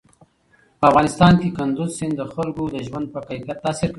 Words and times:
په 0.79 0.83
افغانستان 0.91 1.33
کې 1.41 1.49
کندز 1.57 1.89
سیند 1.97 2.13
د 2.19 2.21
خلکو 2.33 2.63
د 2.75 2.77
ژوند 2.87 3.05
په 3.13 3.19
کیفیت 3.27 3.57
تاثیر 3.63 3.87
کوي. 3.89 3.89